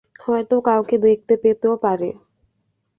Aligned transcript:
হয়তো 0.21 0.55
কাউকে 0.61 0.95
দেখতে 1.05 1.33
পেতেও 1.43 1.75
পারে। 1.77 2.09